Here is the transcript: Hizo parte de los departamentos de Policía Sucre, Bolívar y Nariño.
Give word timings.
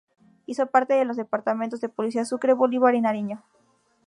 Hizo 0.47 0.65
parte 0.65 0.95
de 0.95 1.05
los 1.05 1.15
departamentos 1.15 1.79
de 1.79 1.87
Policía 1.87 2.25
Sucre, 2.25 2.53
Bolívar 2.53 2.95
y 2.95 3.01
Nariño. 3.01 3.43